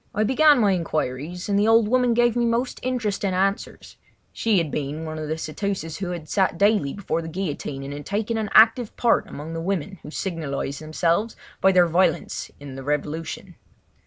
[0.15, 5.05] I began my inquiries, and the old woman gave me most interesting answers—she had been
[5.05, 8.97] one of the ceteuces who sat daily before the guillotine and had taken an active
[8.97, 13.53] part among the women who signalised themselves by their violence in the revolution.